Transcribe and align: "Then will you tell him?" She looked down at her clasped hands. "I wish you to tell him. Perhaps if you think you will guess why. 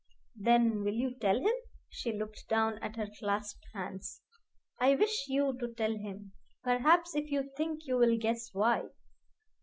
"Then 0.35 0.83
will 0.83 0.95
you 0.95 1.13
tell 1.13 1.39
him?" 1.39 1.53
She 1.87 2.11
looked 2.11 2.47
down 2.49 2.79
at 2.79 2.95
her 2.95 3.05
clasped 3.19 3.67
hands. 3.71 4.23
"I 4.79 4.95
wish 4.95 5.27
you 5.27 5.55
to 5.59 5.75
tell 5.75 5.95
him. 5.95 6.31
Perhaps 6.63 7.15
if 7.15 7.29
you 7.29 7.51
think 7.55 7.85
you 7.85 7.97
will 7.99 8.17
guess 8.17 8.49
why. 8.51 8.85